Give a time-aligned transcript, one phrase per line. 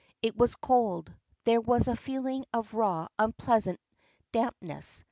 [0.23, 1.13] It was cold;
[1.43, 3.79] there was a feeling of raw, unpleasant
[4.31, 4.99] dampness.